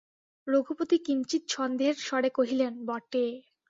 [0.47, 3.25] রঘুপতি কিঞ্চিৎ সন্দেহের স্বরে কহিলেন, বটে!